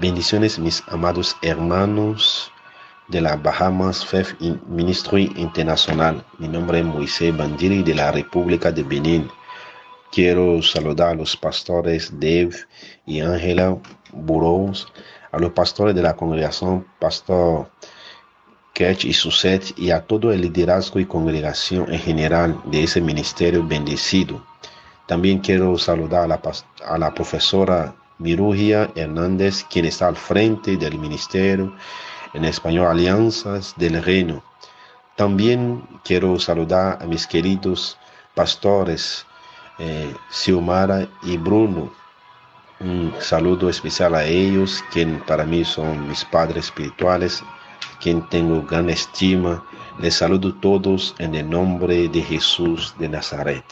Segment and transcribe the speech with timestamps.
[0.00, 2.52] Bendiciones mis amados hermanos
[3.08, 4.38] de la Bahamas Faith
[4.68, 6.22] Ministry Internacional.
[6.38, 9.30] Mi nombre es Moisés Bandiri de la República de Benín.
[10.12, 12.50] Quiero saludar a los pastores Dave
[13.06, 13.78] y Ángela
[14.12, 14.86] Burroughs,
[15.32, 17.70] a los pastores de la congregación Pastor
[18.74, 23.66] Ketch y Suset y a todo el liderazgo y congregación en general de ese ministerio
[23.66, 24.44] bendecido.
[25.06, 26.40] También quiero saludar a la,
[26.84, 31.74] a la profesora Mirugia Hernández, quien está al frente del ministerio
[32.32, 34.42] en español Alianzas del Reino.
[35.16, 37.98] También quiero saludar a mis queridos
[38.34, 39.26] pastores
[39.78, 40.14] eh,
[41.22, 41.92] y Bruno.
[42.80, 47.42] Un saludo especial a ellos, quien para mí son mis padres espirituales,
[48.00, 49.64] quien tengo gran estima.
[49.98, 53.64] Les saludo todos en el nombre de Jesús de Nazaret.